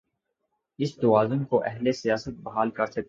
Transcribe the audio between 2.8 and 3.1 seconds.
سکتے ہیں۔